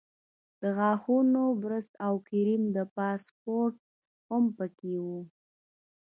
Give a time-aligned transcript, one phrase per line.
[0.61, 3.75] د غاښونو برس او کریم او پاسپورټ
[4.29, 5.19] هم په کې وو.